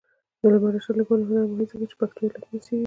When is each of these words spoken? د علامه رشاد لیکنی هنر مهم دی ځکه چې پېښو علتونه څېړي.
د 0.39 0.41
علامه 0.47 0.69
رشاد 0.73 0.95
لیکنی 0.99 1.23
هنر 1.27 1.41
مهم 1.43 1.53
دی 1.59 1.65
ځکه 1.71 1.85
چې 1.89 1.95
پېښو 1.99 2.21
علتونه 2.35 2.59
څېړي. 2.65 2.79